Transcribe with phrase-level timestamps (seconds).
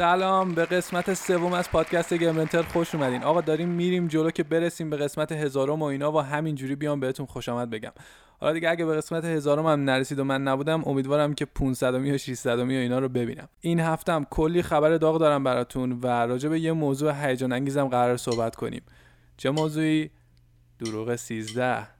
[0.00, 3.22] سلام به قسمت سوم از پادکست گیمرنتر خوش اومدین.
[3.22, 7.26] آقا داریم میریم جلو که برسیم به قسمت هزارم و اینا و همینجوری بیام بهتون
[7.26, 7.92] خوش آمد بگم.
[8.40, 12.18] حالا دیگه اگه به قسمت هزارم هم نرسید و من نبودم امیدوارم که 500 و
[12.18, 13.48] 600 و اینا رو ببینم.
[13.60, 17.88] این هفته هم کلی خبر داغ دارم براتون و راجع به یه موضوع هیجان انگیزم
[17.88, 18.82] قرار صحبت کنیم.
[19.36, 20.10] چه موضوعی؟
[20.78, 21.99] دروغ 13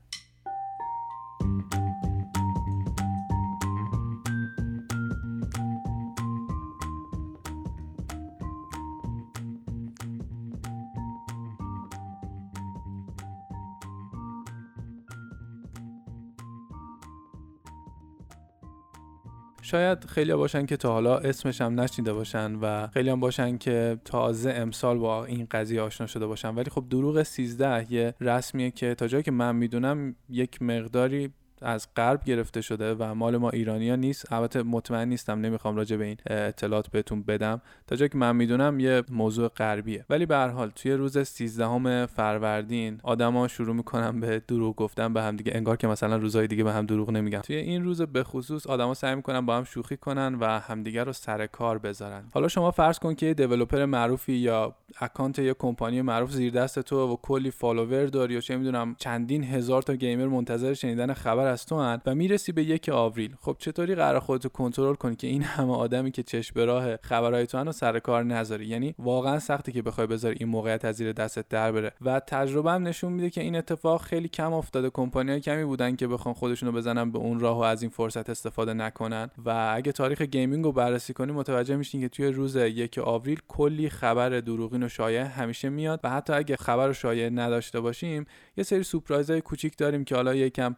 [19.62, 23.98] شاید خیلی باشن که تا حالا اسمش هم نشنیده باشن و خیلی هم باشن که
[24.04, 26.54] تازه امسال با این قضیه آشنا شده باشن.
[26.54, 31.88] ولی خب دروغ 13 یه رسمیه که تا جایی که من می‌دونم یک مقداری از
[31.96, 34.32] غرب گرفته شده و مال ما ایرانیا نیست.
[34.32, 37.62] البته مطمئن نیستم نمی‌خوام راجع به این اطلاعات بهتون بدم.
[37.86, 40.04] تا جایی که من می‌دونم یه موضوع غربیه.
[40.10, 45.22] ولی به هر حال توی روز 13 فروردین آدما شروع می‌کنن به دروغ گفتن به
[45.22, 47.40] هم دیگه انگار که مثلا روزهای دیگه به هم دروغ نمیگن.
[47.40, 51.12] توی این روز به خصوص آدما سعی می‌کنن با هم شوخی کنن و همدیگه رو
[51.12, 52.22] سر کار بذارن.
[52.34, 56.78] حالا شما فرض کن که یه دیولپر معروفی یا اکانت یه کمپانی معروف زیر دست
[56.78, 61.46] تو و کلی فالوور داری و چه می‌دونم چندین هزار تا gamer منتظر شنیدن خبر
[61.50, 63.34] از تو هن و می‌رسی به یک آوریل.
[63.40, 67.46] خب چطوری قرار خودتو کنترل کنی که این همه آدمی که چش به راه خبرهای
[67.46, 71.12] تو و سر کار نذاری؟ یعنی واقعا سختی که بخوای بذاری این موقعیت از زیر
[71.12, 71.92] دستت در بره.
[72.00, 74.90] و تجربه هم نشون میده که این اتفاق خیلی کم افتاده.
[74.90, 78.72] کمپانی کمی بودن که بخوان خودشونو بزنن به اون راه و از این فرصت استفاده
[78.72, 79.30] نکنن.
[79.44, 83.88] و اگه تاریخ gaming رو بررسی کنی متوجه میشین که توی روز یک آوریل کلی
[83.88, 86.00] خبر دروغین و شایعه همیشه میاد.
[86.04, 90.34] و حتی اگه خبر و شایعه نداشته باشیم یه سری سورپرایزهای کوچیک داریم که حالا
[90.34, 90.76] یکم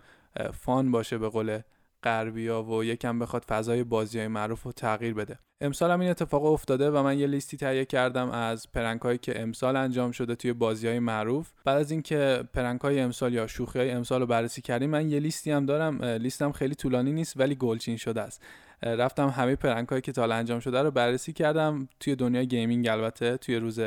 [0.52, 1.60] fun باشه به قول
[2.02, 5.38] غربیا و یکم بخواد فضای بازی های معروف رو تغییر بده.
[5.60, 9.42] امسال هم این اتفاق افتاده و من یه لیستی تهیه کردم از prank هایی که
[9.42, 11.52] امسال انجام شده توی بازی های معروف.
[11.64, 15.20] بعد از اینکه prank های امسال یا شوخی های امسال رو بررسی کردیم من یه
[15.20, 16.04] لیستی هم دارم.
[16.04, 18.42] لیستم خیلی طولانی نیست ولی گلچین شده است.
[18.82, 21.88] رفتم همه prank هایی که تا انجام شده رو بررسی کردم.
[22.00, 23.80] توی دنیای gaming البته توی روز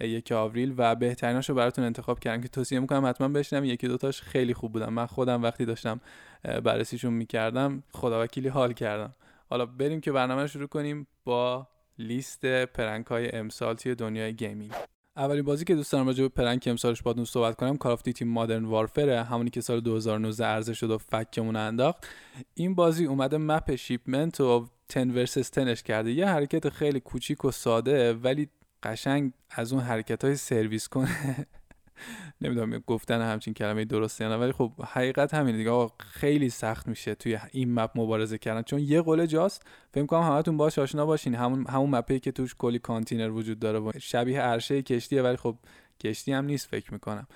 [0.00, 4.54] یک آوریل و بهتریناشو براتون انتخاب کردم که توصیه می‌کنم حتما بشنوین یکی دوتاش خیلی
[4.54, 6.00] خوب بودن من خودم وقتی داشتم
[6.42, 9.14] بررسیشون می‌کردم خدا وکیلی حال کردم.
[9.50, 11.68] حالا بریم که برنامه رو شروع کنیم با
[11.98, 14.72] لیست prank های امسال توی دنیای gaming.
[15.16, 18.24] اولین بازی که دوست دارم راجع به prank امسالش باهاتون صحبت کنم Call of Duty
[18.24, 22.06] Modern Warfare ه همونی که سال 2019 عرضه شد و فکمون انداخت.
[22.54, 26.12] این بازی اومده map Shipment و 10 versus 10 کرده.
[26.12, 28.48] یه حرکت خیلی کوچیک و ساده ولی
[28.82, 31.46] قشنگ از اون حرکت های سرویس کنه
[32.40, 35.70] نمی‌دونم گفتن همچین کلمه درسته نه ولی خب حقیقت همین دیگه.
[35.70, 38.62] آقا خیلی سخت میشه توی این مپ مبارزه کردن.
[38.62, 39.62] چون یه قله جاست.
[39.94, 41.34] فکر کنم همتون باش آشنا باشین.
[41.34, 45.56] همون همون مپی که توش کلی کانتینر وجود داره شبیه عرشه کشتیه ولی خب
[46.00, 47.26] کشتی هم نیست فکر می‌کنم.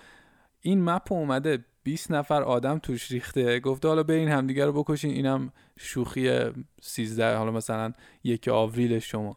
[0.60, 3.60] این مپ اومده 20 نفر آدم توش ریخته.
[3.60, 5.10] گفته حالا برین همدیگه رو بکشین.
[5.10, 6.50] اینم شوخی
[6.82, 7.92] 13 حالا مثلا
[8.24, 9.36] یک آوریل شما.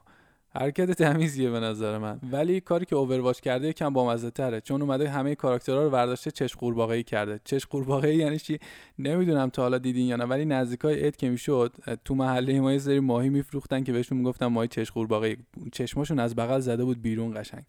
[0.60, 2.20] حرکت تمیزیه به نظر من.
[2.32, 6.56] ولی کاری که اوورواچ کرده یکم بامزه تره چون اومده همه کاراکترها رو برداشته چش
[6.56, 7.40] قورباغه‌ای کرده.
[7.44, 8.60] چش قورباغه‌ای یعنی چی؟
[9.00, 11.74] نمی‌دونم تا حالا دیدین یا نه ولی نزدیکای اد که می‌شد
[12.06, 15.38] تو محله ما یه سری ماهی میفروختن که بهشون می‌گفتن ماهی چش قورباغه‌ای.
[15.72, 17.64] چشماشون از بغل زده بود بیرون قشنگ.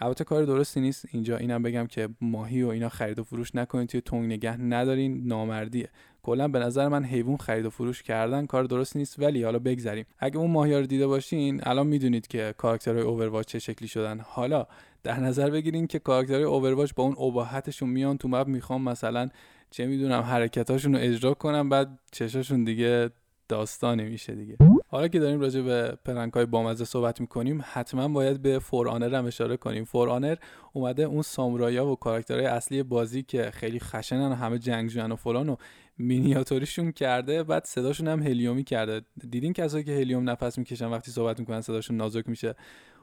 [0.00, 1.36] البته کار درستی نیست اینجا.
[1.36, 5.26] اینم بگم که ماهی و اینا خرید و فروش نکنید توی تنگ نگه ندارین.
[5.26, 5.88] نامردیه.
[6.26, 10.04] کلا به نظر من حیوان خرید و فروش کردن کار درست نیست ولی حالا بگذریم.
[10.18, 14.20] اگه اون ماهی رو دیده باشین الان می‌دونید که کاراکترهای Overwatch چه شکلی شدن.
[14.24, 14.66] حالا
[15.02, 19.28] در نظر بگیرین که کاراکترهای Overwatch با اون ابهتشون میان تو map می‌خوان مثلا
[19.70, 23.10] چه می‌دونم حرکتاشون رو اجرا کنم بعد چشاشون دیگه
[23.48, 24.56] داستانی میشه دیگه.
[24.96, 29.14] حالا که داریم راجع به prank های بامزه صحبت می‌کنیم حتما باید به For Honor
[29.14, 29.84] هم اشاره کنیم.
[29.84, 30.36] For Honor
[30.72, 35.48] اومده اون سامورایا و کاراکترهای اصلی بازی که خیلی خشنن و همه جنگجوین و فلان
[35.48, 35.56] و
[35.98, 39.00] مینیاتوریشون کرده بعد صداشون هم هلیومی کرده.
[39.30, 42.54] دیدین کسایی که هلیوم نفس می‌کشن وقتی صحبت می‌کنن صداشون نازک میشه؟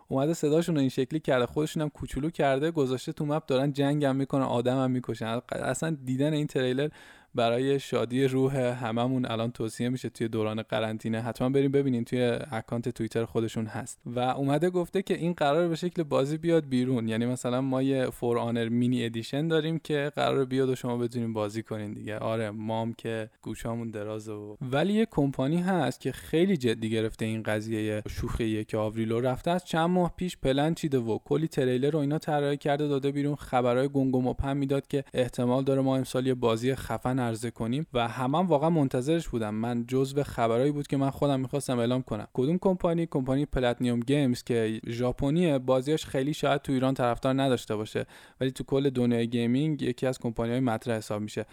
[0.07, 4.05] اومده صداشون رو این شکلی کرده خودشون هم کوچولو کرده گذاشته تو map دارن جنگ
[4.05, 5.41] هم می‌کنن آدم هم می‌کشن.
[5.51, 6.89] اصلا دیدن این تریلر
[7.35, 11.21] برای شادی روح هممون الان توصیه میشه توی دوران قرنطینه.
[11.21, 13.99] حتما برین ببینین توی اکانت توییتر خودشون هست.
[14.05, 17.07] و اومده گفته که این قرار به شکل بازی بیاد بیرون.
[17.07, 21.33] یعنی مثلا ما یه For Honor mini edition داریم که قرار بیاد و شما بتونین
[21.33, 22.17] بازی کنین دیگه.
[22.17, 27.43] آره مام که گوشامون درازه و ولی یه کمپانی هست که خیلی جدی گرفته این
[27.43, 29.51] قضیه شوخی یک آوریل و رفته.
[29.51, 33.35] از چند ماه پیش پلن چیده و کلی تریلر و اینا طراحی کرده داده بیرون.
[33.35, 37.87] خبرهای گنگ و مبهم می‌داد که احتمال داره ما امسال یه بازی خفن عرضه کنیم
[37.93, 39.55] و همه هم واقعا منتظرش بودم.
[39.55, 42.27] من جزو خبرایی بود که من خودم می‌خواستم اعلام کنم.
[42.33, 45.59] کدوم کمپانی؟ کمپانی PlatinumGames که ژاپنیه.
[45.59, 48.05] بازیاش خیلی شاید تو ایران طرفدار نداشته باشه
[48.41, 51.45] ولی تو کل دنیای gaming یکی از کمپانی های مطرح حساب میشه.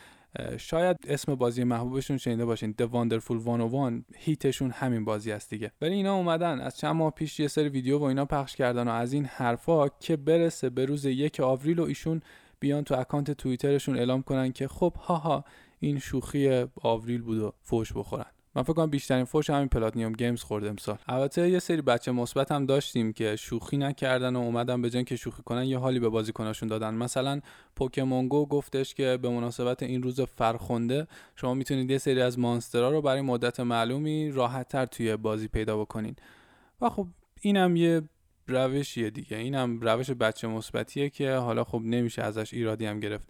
[0.58, 2.74] شاید اسم بازی محبوبشون شنیده باشین.
[2.82, 5.72] The Wonderful 101 hit شون همین بازی است دیگه.
[5.80, 6.60] ولی اینا اومدن.
[6.60, 9.88] از چند ماه پیش یه سری ویدیو و اینا پخش کردن و از این حرفا
[9.88, 12.22] که برسه به روز یک آوریل و ایشون
[12.60, 15.44] بیان تو اکانت توییترشون اعلام کنن که خب هاها
[15.80, 18.26] این شوخی آوریل بود و فوش بخورن.
[18.54, 20.98] من فکر کنم بیشترین فوش همین پلاتینیوم گیمز خورد امسال.
[21.08, 25.16] البته یه سری بچه مثبت هم داشتیم که شوخی نکردن و اومدن به جای اینکه
[25.16, 26.94] شوخی کنن یه حالی به بازیکناشون دادن.
[26.94, 27.40] مثلا
[27.76, 32.84] Pokémon Go گفتش که به مناسبت این روز فرخنده شما می‌تونید یه سری از monster
[32.84, 36.16] ها رو برای مدت معلومی راحت تر توی بازی پیدا بکنین.
[36.80, 37.06] و خب
[37.40, 38.02] اینم یه
[38.50, 39.36] روشیه دیگه.
[39.36, 43.28] اینم روش بچه مثبتیه که حالا خب نمیشه ازش ایرادی هم گرفت.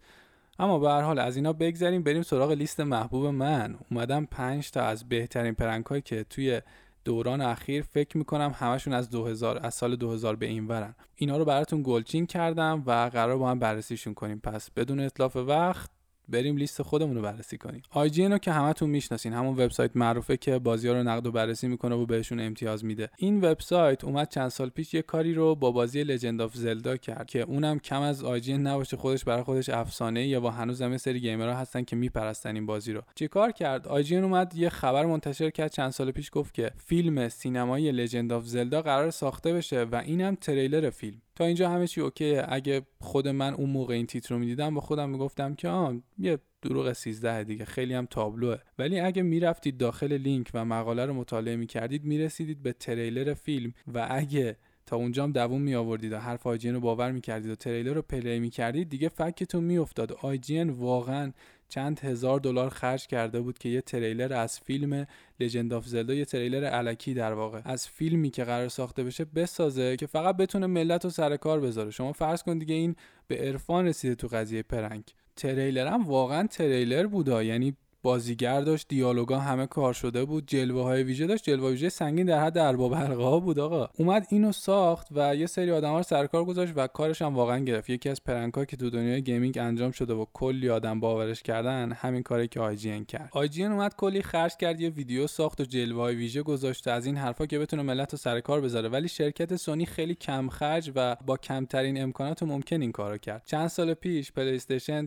[0.59, 3.79] اما به هر حال از اینا بگذریم بریم سراغ لیست محبوب من.
[3.91, 6.61] اومدم 5 تا از بهترین prank هایی که توی
[7.05, 10.95] دوران اخیر فکر می‌کنم همشون از 2000 از سال 2000 به این ورن.
[11.17, 14.41] اینا رو براتون گلچین کردم و قراره با هم بررسیشون کنیم.
[14.41, 15.91] پس بدون اتلاف وقت
[16.31, 17.83] بریم لیست خودمون رو بررسی کنیم.
[17.91, 21.69] IGN رو که همتون می‌شناسین همون وبسایت معروفه که بازی ها رو نقد و بررسی
[21.69, 23.11] می‌کنه و بهشون امتیاز میده.
[23.17, 27.27] این وبسایت اومد چند سال پیش یه کاری رو با بازی Legend of Zelda کرد
[27.27, 31.49] که اونم کم از IGN نباشه خودش برای خودش افسانه‌ایه بابا هنوز هم سری gamer
[31.49, 33.03] ها هستن که میپرستن این بازی رو.
[33.31, 37.93] کار کرد؟ IGN اومد یه خبر منتشر کرد چند سال پیش گفت که فیلم سینمایی
[37.93, 41.21] Legend of Zelda قراره ساخته بشه و اینم تریلر فیلم.
[41.41, 44.75] تا اینجا همه چی OK ئه اگه خود من اون موقع این تیتر رو می‌دیدم
[44.75, 48.57] با خودم می‌گفتم که آه یه دروغ 13 دیگه خیلی هم تابلوه.
[48.79, 53.73] ولی اگه می‌رفتید داخل لینک و مقاله رو مطالعه می‌کردید می‌رسیدید به تریلر فیلم.
[53.95, 54.57] و اگه
[54.87, 58.03] تا اونجا هم دووم می آوردید و حرف IGN رو باور می‌کردید و تریلر رو
[58.03, 60.13] play می‌کردید دیگه فکتون میافتاد.
[60.13, 61.33] IGN واقعا
[61.71, 65.07] چند هزار دلار خرج کرده بود که یه تریلر از فیلم
[65.41, 69.97] Legend of Zelda یه تریلر الکی در واقع از فیلمی که قراره ساخته بشه بسازه
[69.97, 71.91] که فقط بتونه ملت رو سر کار بذاره.
[71.91, 72.97] شما فرض کن دیگه این
[73.29, 75.05] به عرفان رسیده تو قضیه prank.
[75.37, 81.03] تریلر هم واقعا تریلر بودا یعنی بازیگر داشت دیالوگا همه کار شده بود جلوه های
[81.03, 83.89] ویژه داشت جلوه ویژه سنگین در حد ارباب حلقه ها بود آقا.
[83.99, 87.59] اومد اینو ساخت و یه سری آدم ها رو سرکار گذاشت و کارش هم واقعا
[87.59, 87.91] گرفت.
[87.91, 91.93] یکی از prank ا که تو دنیای gaming انجام شده و کلی آدم باورش کردن
[91.93, 93.29] همین کاری که آی کرد.
[93.33, 97.17] آی اومد کلی خرج کرد یه ویدیو ساخت و جلوه های ویژه گذاشت از این
[97.17, 98.89] حرفا که بتونه ملت رو سر کار بذاره.
[98.89, 103.43] ولی شرکت سونی خیلی کم خرج و با کمترین امکانات ممکن این کارو کرد.
[103.47, 104.61] چند سال پیش PlayStation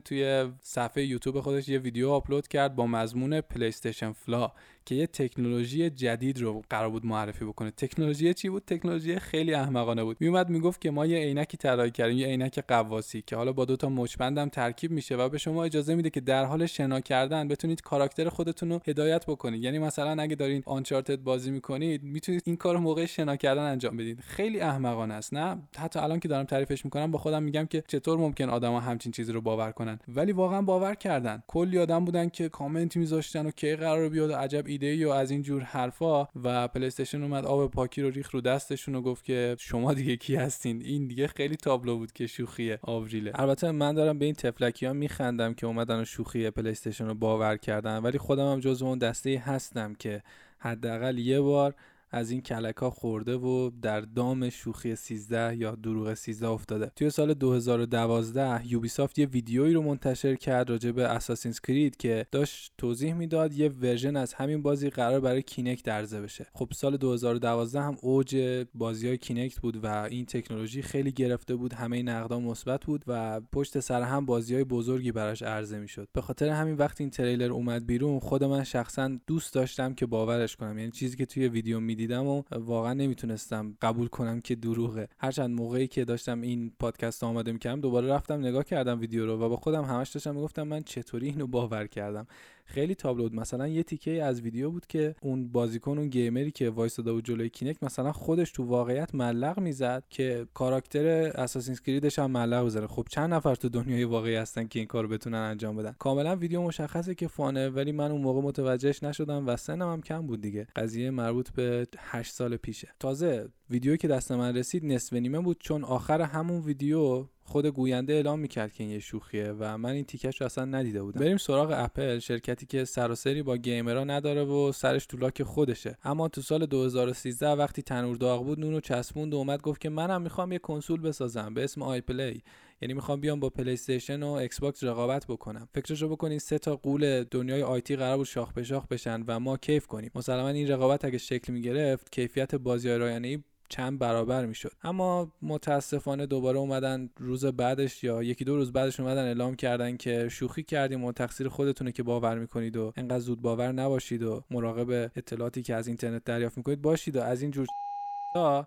[0.06, 4.52] توی صفحه یوتیوب خودش یه ویدیو آپلود کرد با مضمون PlayStation Flow
[4.86, 7.72] که یه تکنولوژی جدید رو قرار بود معرفی بکنه.
[7.72, 10.18] تکنولوژی چی بود؟ تکنولوژی خیلی احمقانه بود.
[10.20, 13.76] میومد می‌گفت که ما یه عینکی طراحی کردیم یه عینک غواصی که حالا با دو
[13.76, 17.82] تا مچبندم ترکیب میشه و به شما اجازه میده که در حال شنا کردن بتونید
[17.82, 19.64] کاراکتر خودتون رو هدایت بکنید.
[19.64, 24.20] یعنی مثلا اگه دارین Uncharted بازی می‌کنید می‌تونید این کار موقع شنا کردن انجام بدید
[24.20, 28.18] خیلی احمقانه است نه؟ حتی الان که دارم تعریفش می‌کنم با خودم میگم که چطور
[28.18, 30.00] ممکنه آدما همچین چیزی رو باور کنن.
[30.08, 31.44] ولی واقعا باور کردن.
[31.48, 35.42] کلی آدم بودن که کامنت میذاشتن و کی قراره بیاد عجب ایده‌ای و از این
[35.42, 39.94] جور حرفا و PlayStation اومد آب پاکی رو ریخت رو دستشون و گفت که شما
[39.94, 44.26] دیگه کی هستین؟ این دیگه خیلی تابلو بود که شوخی آوریله البته من دارم به
[44.26, 48.60] این طفلکی ها میخندم که اومدن و شوخی PlayStation رو باور کردن ولی خودم هم
[48.60, 50.24] جز اون دسته هستم که
[50.58, 51.76] حداقل یه بار
[52.14, 56.92] از این کلک ها خورده و در دام شوخی 13 یا دروغ 13 افتاده.
[56.96, 62.74] توی سال 2012 Ubisoft یه ویدیویی رو منتشر کرد راجع به Assassin's Creed که داشت
[62.78, 66.48] توضیح می‌داد یه version از همین بازی قراره برای Kinect عرضه بشه.
[66.54, 71.74] خب سال 2012 هم اوج بازی های Kinect بود و این تکنولوژی خیلی گرفته بود
[71.74, 76.08] همه نقدا مثبت بود و پشت سر هم بازی های بزرگی براش عرضه می‌شد.
[76.14, 80.56] به خاطر همین وقتی این تریلر اومد بیرون خود من شخصا دوست داشتم که باورش
[80.56, 80.78] کنم.
[80.78, 85.08] یعنی چیزی که توی ویدیو می‌دید دیدم و واقعا نمی‌تونستم قبول کنم که دروغه.
[85.20, 89.50] هرچند موقعی که داشتم این پادکست آماده می‌کردم دوباره رفتم نگاه کردم ویدیو رو و
[89.50, 92.28] با خودم همش داشتم می‌گفتم من چطوری اینو باور کردم.
[92.66, 93.36] خیلی تابلو بود.
[93.36, 97.50] مثلا یه تیکه از ویدیو بود که اون بازیکن اون گیمری که وایساده بود جلوی
[97.50, 103.08] کینک مثلا خودش تو واقعیت ملق می‌زد که کاراکتر اساسین کریدش هم ملق بزنه خب
[103.10, 107.16] چند نفر تو دنیای واقعی هستن که این کارو بتونن انجام بدن؟ کاملا ویدیو مشخصه
[107.16, 110.68] که فانه ولی من اون موقع متوجهش نشدم و سنم هم کم بود دیگه.
[110.76, 112.90] قضیه مربوط به 8 سال پیشه.
[113.00, 118.14] تازه ویدیویی که دست من رسید نصف نیمه بود چون آخر همون ویدیو خود گوینده
[118.14, 121.20] اعلام می‌کرد که این یه شوخیه و من این تیکش رو اصلا ندیده بودم.
[121.20, 125.98] بریم سراغ اپل شرکتی که سری با gamer ها نداره و سرش تو لاک خودشه.
[126.04, 130.22] اما تو سال 2013 وقتی تنور داغ بود نونو چسبوند و اومد گفت که منم
[130.22, 132.44] می‌خوام یه کنسول بسازم به اسم iPlay
[132.82, 135.68] یعنی می‌خوام بیام با PlayStation و Xbox رقابت بکنم.
[135.74, 139.58] فکرشو بکنین سه تا غول دنیای IT قرار بود شاخ به شاخ بشن و ما
[139.58, 140.12] کیف کنیم.
[140.16, 144.72] مسلما این رقابت اگه شکل می‌گرفت کیفیت بازی ای چند برابر می‌شد.
[144.84, 150.30] اما متاسفانه دوباره اومدن روز بعدش یا یکی دو روز بعدش اومدن اعلام کردن که
[150.30, 155.12] شوخی کردیم و تقصیر خودتونه که باور می‌کنید و انقدر زود باور نباشید و مراقب
[155.16, 157.68] اطلاعاتی که از اینترنت دریافت می‌کنید باشید و از این جور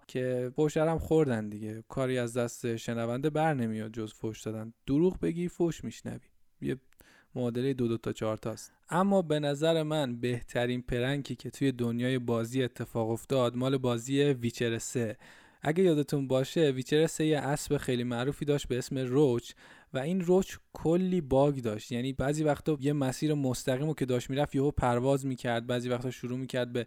[0.07, 1.85] که فوشرم خوردن دیگه.
[1.89, 4.73] کاری از دست شنونده بر نمیاد جز فوش دادن.
[4.87, 6.29] دروغ بگی فوش میشنوی.
[6.61, 6.77] یه
[7.37, 12.19] معادله دو دو تا چهار تاست اما به نظر من بهترین پرنکی که توی دنیای
[12.19, 15.17] بازی اتفاق افتاد مال بازی ویچر 3
[15.63, 19.53] اگه یادتون باشه ویچر 3 یه اسب خیلی معروفی داشت به اسم روچ
[19.95, 21.93] و این روچ کلی باگ داشت.
[21.93, 26.39] یعنی بعضی وقتا یه مسیر مستقیم که داشت می‌رفت یهو پرواز می‌کرد بعضی وقتا شروع
[26.39, 26.87] می‌کرد به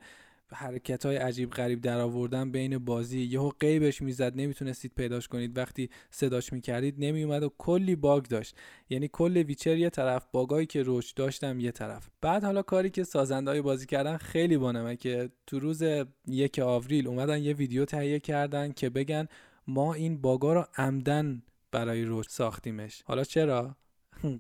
[0.54, 3.20] حرکت های عجیب غریب در آوردن بین بازی.
[3.20, 5.58] یهو قیبش می‌زد نمی‌تونستید پیداش کنید.
[5.58, 8.56] وقتی صداش می‌کردید نمیومد و کلی باگ داشت.
[8.90, 12.10] یعنی کل ویچر یه طرف باگایی که روش داشتم یه طرف.
[12.22, 15.84] بعد حالا کاری که سازنده بازی کردن خیلی بانمه که تو روز
[16.28, 19.28] یک آوریل اومدن یه ویدیو تهیه کردن که بگن
[19.68, 21.42] ما این bug ا رو عمدا
[21.72, 23.04] برای Roach ساختیمش.
[23.06, 23.76] حالا چرا؟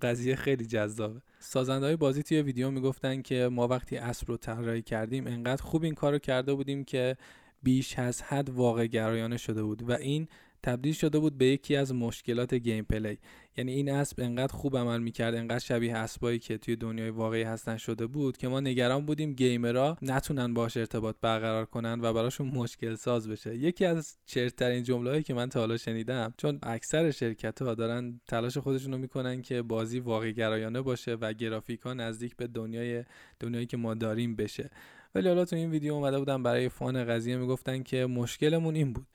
[0.01, 1.21] قضیه خیلی جذابه.
[1.39, 5.83] سازنده های بازی توی ویدیو می‌گفتن که ما وقتی اسب رو طراحی کردیم انقدر خوب
[5.83, 7.17] این کارو کرده بودیم که
[7.63, 9.89] بیش از حد واقع گرایانه شده بود.
[9.89, 10.27] و این
[10.63, 13.17] تبدیل شده بود به یکی از مشکلات gameplay.
[13.57, 17.77] یعنی این اسب انقدر خوب عمل می‌کرد انقدر شبیه اسبایی که توی دنیای واقعی هستن
[17.77, 22.47] شده بود که ما نگران بودیم gamer ها نتونن باش ارتباط برقرار کنن و براشون
[22.47, 23.55] مشکل ساز بشه.
[23.55, 28.57] یکی از چرترین جمله‌ای که من تا حالا شنیدم چون اکثر شرکت ها دارن تلاش
[28.57, 33.03] خودشون رو می‌کنن که بازی واقع گرایانه باشه و گرافیکا نزدیک به دنیای
[33.39, 34.69] دنیایی که ما داریم بشه.
[35.15, 39.07] ولی حالا تو این ویدیو اومده بودن برای fun قضیه می‌گفتن که مشکلمون این بود.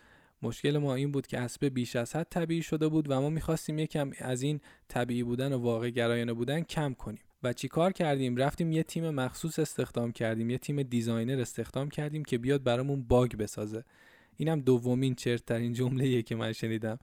[0.42, 3.78] مشکل ما این بود که اسب بیش از حد طبیعی شده بود و ما می‌خواستیم
[3.78, 7.22] یکم از این طبیعی بودن و واقع گرایانه بودن کم کنیم.
[7.42, 12.24] و چی کار کردیم؟ رفتیم یه تیم مخصوص استخدام کردیم یه تیم designer استخدام کردیم
[12.24, 13.84] که بیاد برامون bug بسازه.
[14.36, 16.98] اینم دومین چرترین جمله که من شنیدم.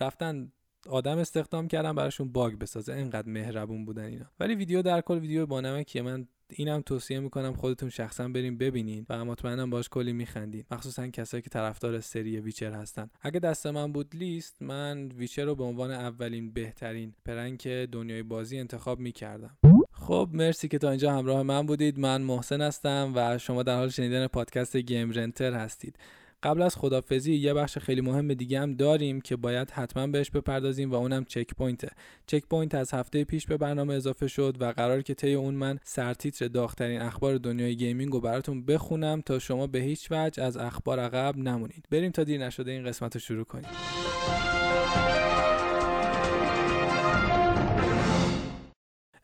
[0.00, 0.52] رفتن
[0.88, 2.92] آدم استخدام کردن براشون bug بسازه.
[2.92, 4.26] انقدر مهربون بودن اینا.
[4.40, 9.06] ولی ویدیو در کل ویدیو باحالیه که من اینم توصیه می‌کنم خودتون شخصا برین ببینین
[9.08, 10.64] و مطمئنم باش کلی میخندین.
[10.70, 13.10] مخصوصا کسایی که طرفدار سری Witcher هستن.
[13.22, 18.58] اگه دست من بود لیست من Witcher رو به عنوان اولین بهترین prank دنیای بازی
[18.58, 19.56] انتخاب می‌کردم.
[19.92, 21.98] خب مرسی که تا اینجا همراه من بودید.
[21.98, 25.96] من محسن هستم و شما در حال شنیدن پادکست GameRenter هستید.
[26.42, 30.90] قبل از خدافظی یه بخش خیلی مهم دیگه هم داریم که باید حتما بهش بپردازیم
[30.90, 31.90] و اونم checkpoint
[32.26, 35.78] ه checkpoint از هفته پیش به برنامه اضافه شد و قرار که طی اون من
[35.84, 41.00] سرتیتر داغترین اخبار دنیای gaming رو براتون بخونم تا شما به هیچ وجه از اخبار
[41.00, 41.86] عقب نمونید.
[41.90, 43.70] بریم تا دیر نشده این قسمت رو شروع کنیم.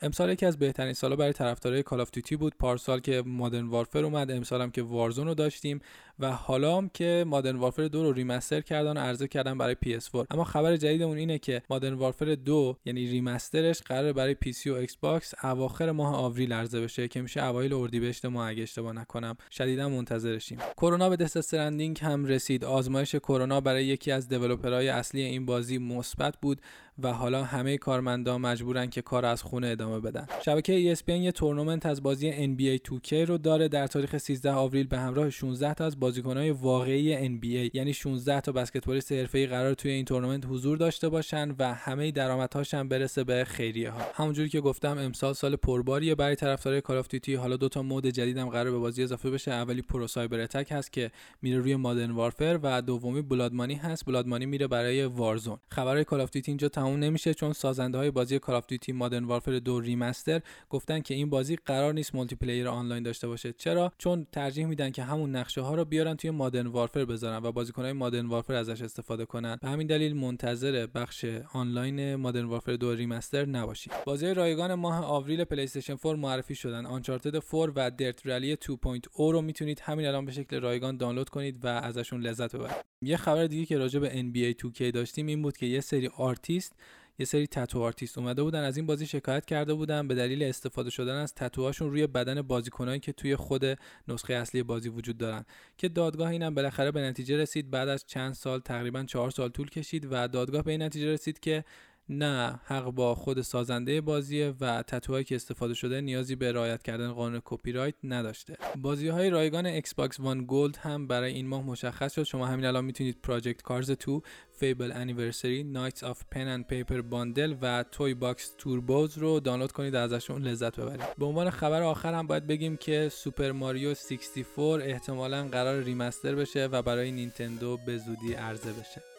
[0.03, 2.55] امسال یکی از بهترین سالا برای طرفدارای Call of Duty بود.
[2.59, 5.81] پارسال که Modern Warfare اومد امسال هم که Warzone رو داشتیم
[6.19, 10.27] و حالا هم که Modern Warfare 2 رو remaster کردن و عرضه کردن برای PS4
[10.31, 14.75] اما خبر جدیدمون اینه که Modern Warfare 2 یعنی remaster ش قرار برای PC و
[14.75, 19.37] Xbox اواخر ماه آوریل عرضه بشه که میشه اوایل اردیبهشت ماه اگه اشتباه نکنم.
[19.51, 20.59] شدیدا منتظرشیم.
[20.77, 22.65] کرونا به Death Stranding هم رسید.
[22.65, 26.61] آزمایش کرونا برای یکی از developer های اصلی این بازی مثبت بود.
[27.03, 30.27] و حالا همه کارمندان مجبورن که کار از خونه ادامه بدن.
[30.45, 34.99] شبکه ESPN یه تورنمنت از بازی NBA 2K رو داره در تاریخ 13 آوریل به
[34.99, 40.05] همراه 16 تا از بازیکنهای واقعی NBA یعنی 16 تا بسکتبالیست حرفه‌ای قرار توی این
[40.05, 44.99] تورنمنت حضور داشته باشن و همه درآمدهاش هم برسه به خیریه ها همونجوری که گفتم
[44.99, 48.79] امسال سال پرباریه برای طرفدارای Call of Duty حالا دو تا mode جدیدم قرار به
[48.79, 49.53] بازی اضافه بشه.
[49.53, 51.11] اولی Pro Cyber Attack هست که
[51.43, 54.05] میره روی Modern Warfare و دومی Blood Money هست.
[54.05, 58.11] Blood Money میره برای Warzone خبرهای Call of Duty اینجا تموم نمیشه چون سازنده های
[58.11, 60.41] بازی Call of Duty Modern Warfare دو remaster
[60.71, 63.53] گفتن که این بازی قرار نیست multiplayer آنلاین داشته باشه.
[63.53, 67.65] چرا؟ چون ترجیح میدن که همون نقشه ها رو بیارن توی Modern Warfare بذارن و
[67.77, 69.59] های Modern Warfare ازش استفاده کنن.
[69.63, 73.93] به همین دلیل منتظر بخش آنلاین Modern Warfare دو remaster نباشید.
[74.07, 76.87] بازی رایگان ماه آوریل PlayStation 4 معرفی شدن.
[76.87, 78.69] Uncharted 4 و Dirt Rally 2.0
[79.17, 82.89] رو می‌تونید همین الان به شکل رایگان دانلود کنید و ازشون لذت ببرید.
[83.03, 86.73] یه خبر دیگه که راجع به NBA 2K داشتیم این بود که یه سری آرتیست
[87.19, 90.09] یه سری tattoo artist اومده بودن از این بازی شکایت کرده بودن.
[90.09, 93.65] به دلیل استفاده شدن از تتوهاشون روی بدن بازیکنایی که توی خود
[94.09, 95.45] نسخه اصلی بازی وجود دارن.
[95.79, 97.71] که دادگاه اینم بالاخره به نتیجه رسید.
[97.71, 101.41] بعد از چند سال تقریبا چهار سال طول کشید و دادگاه به این نتیجه رسید
[101.41, 101.65] که
[102.11, 107.13] نه حق با خود سازنده بازیه و تتوهایی که استفاده شده نیازی به رعایت کردن
[107.13, 108.57] قانون کپی رایت نداشته.
[108.77, 112.23] بازی های رایگان Xbox One Gold هم برای این ماه مشخص شد.
[112.23, 117.55] شما همین الان می‌تونید Project Cars 2 Fable Anniversary Knights of Pen and Paper Bundle
[117.63, 121.17] و Toybox Turbos رو دانلود کنید و ازشون لذت ببرید.
[121.19, 126.67] به عنوان خبر آخر هم باید بگیم که Super Mario 64 احتمالا قرار remaster بشه
[126.67, 129.18] و برای نینتندو به زودی عرضه بشه.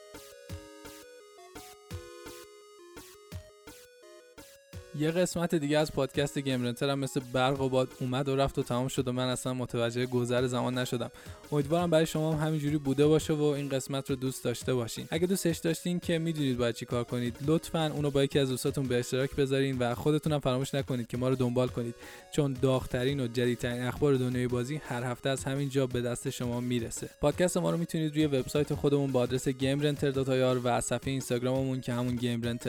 [5.00, 8.60] یه قسمت دیگه از پادکست گیم رنتر هم مثل برق و باد اومد و رفت
[8.60, 11.12] و تمام شد و من اصلا متوجه گذر زمان نشدم.
[11.52, 15.08] امیدوارم برای شما هم همینجوری بوده باشه و این قسمت رو دوست داشته باشین.
[15.12, 18.88] اگه دوستش داشتین که می‌دونید باید چی کار کنید لطفا اونو با یکی از دوستاتون
[18.88, 21.96] به اشتراک بذارین و خودتون هم فراموش نکنید که ما رو دنبال کنید.
[22.32, 26.60] چون داغترین و جدیدترین اخبار دنیای بازی هر هفته از همین جا به دست شما
[26.60, 27.10] می‌رسه.
[27.22, 32.16] پادکست ما رو می‌تونید روی وبسایت خودمون با آدرس gamerenter.ir و صفحه اینستاگراممون که همون
[32.16, 32.60] گیم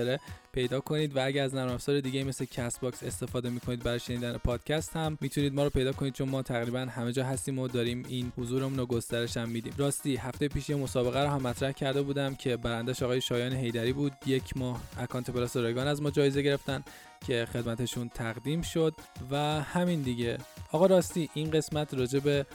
[0.53, 4.97] پیدا کنید و اگر از نرم افزار دیگه مثل Castbox استفاده می‌کنید برای شنیدن پادکست
[4.97, 5.19] هم.
[5.21, 8.79] می‌تونید ما رو پیدا کنید چون ما تقریبا همه جا هستیم و داریم این حضورمون
[8.79, 9.75] رو گسترش هم میدیم.
[9.77, 13.93] راستی هفته پیش یه مسابقه رو هم مطرح کرده بودم که برنده‌ش آقای شایان حیدری
[13.93, 14.13] بود.
[14.27, 16.85] یک ماه account Plus رایگان از ما جایزه گرفتن
[17.27, 18.95] که خدمتشون تقدیم شد
[19.31, 20.39] و همین دیگه.
[20.73, 22.47] آقا راستی این قسمت راجع به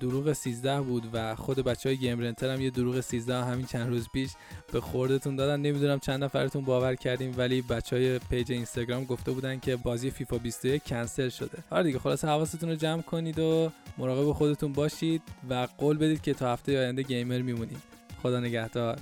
[0.00, 4.08] دروغ 13 بود و خود بچه های GameRenter هم یه دروغ 13 همین چند روز
[4.12, 4.30] پیش
[4.72, 5.60] به خوردتون دادن.
[5.60, 10.38] نمی‌دونم چند نفرتون باور کردید ولی بچه های page اینستاگرام گفته بودن که بازی فیفا
[10.38, 11.58] 21 کنسل شده.
[11.70, 16.34] آره دیگه خلاص حواستون رو جمع کنید و مراقب خودتون باشید و قول بدید که
[16.34, 17.82] تا هفته آینده gamer میمونید
[18.22, 18.98] خدا نگهدار.